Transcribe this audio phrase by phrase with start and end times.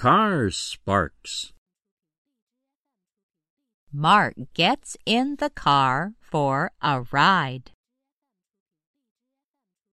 [0.00, 1.52] car sparks.
[3.92, 7.72] Mark gets in the car for a ride.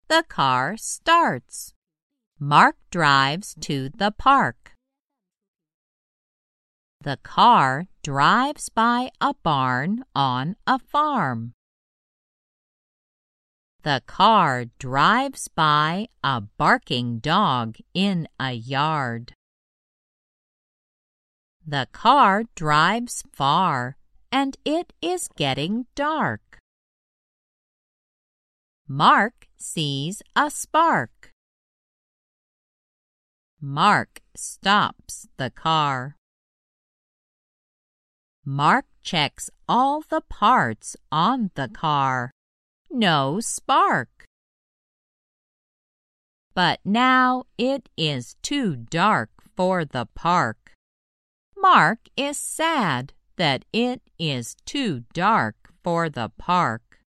[0.09, 1.73] The car starts.
[2.39, 4.73] Mark drives to the park.
[7.01, 11.55] The car drives by a barn on a farm.
[13.85, 19.33] The car drives by a barking dog in a yard.
[21.67, 23.97] The car drives far
[24.31, 26.59] and it is getting dark.
[28.87, 31.31] Mark sees a spark.
[33.61, 36.17] Mark stops the car.
[38.45, 42.31] Mark checks all the parts on the car.
[42.91, 44.27] No spark.
[46.55, 50.64] But now it is too dark for the park.
[51.65, 57.01] Mark is sad that it is too dark for the park.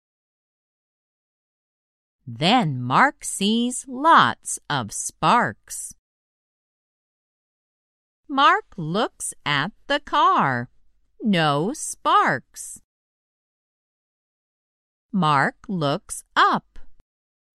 [2.27, 5.95] Then Mark sees lots of sparks.
[8.29, 10.71] Mark looks at the car
[11.25, 12.81] no sparks.
[15.11, 16.79] Mark looks up.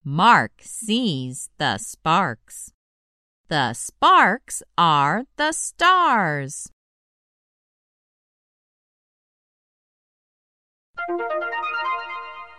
[0.03, 2.71] Mark sees the sparks.
[3.47, 6.71] The sparks are the stars.
[11.09, 12.18] Thank you.